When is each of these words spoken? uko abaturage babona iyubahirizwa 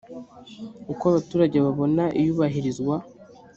uko 0.91 1.03
abaturage 1.11 1.57
babona 1.65 2.03
iyubahirizwa 2.19 2.95